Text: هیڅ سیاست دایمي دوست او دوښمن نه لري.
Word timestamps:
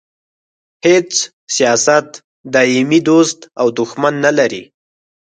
هیڅ 0.85 1.11
سیاست 1.55 2.09
دایمي 2.53 2.99
دوست 3.09 3.39
او 3.61 3.67
دوښمن 3.77 4.13
نه 4.25 4.31
لري. 4.37 4.63